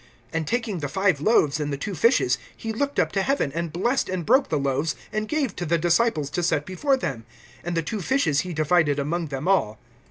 (41)And 0.33 0.45
taking 0.47 0.79
the 0.79 0.87
five 0.87 1.21
loaves 1.21 1.59
and 1.59 1.71
the 1.71 1.77
two 1.77 1.93
fishes, 1.93 2.39
he 2.57 2.73
looked 2.73 2.97
up 2.97 3.11
to 3.11 3.21
heaven, 3.21 3.51
and 3.53 3.71
blessed 3.71 4.09
and 4.09 4.25
broke 4.25 4.49
the 4.49 4.57
loaves, 4.57 4.95
and 5.13 5.27
gave 5.29 5.55
to 5.55 5.63
the 5.63 5.77
disciples 5.77 6.31
to 6.31 6.41
set 6.41 6.65
before 6.65 6.97
them; 6.97 7.23
and 7.63 7.77
the 7.77 7.83
two 7.83 8.01
fishes 8.01 8.39
he 8.39 8.51
divided 8.51 8.97
among 8.97 9.27
them 9.27 9.47
all. 9.47 9.77